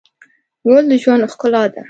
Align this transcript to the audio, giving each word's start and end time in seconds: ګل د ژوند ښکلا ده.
ګل 0.67 0.85
د 0.89 0.93
ژوند 1.03 1.29
ښکلا 1.33 1.63
ده. 1.71 1.79